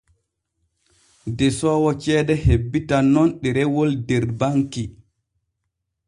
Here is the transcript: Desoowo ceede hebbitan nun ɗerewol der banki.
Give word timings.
Desoowo 1.37 1.91
ceede 2.03 2.35
hebbitan 2.45 3.05
nun 3.13 3.29
ɗerewol 3.41 3.91
der 4.07 4.25
banki. 4.39 4.83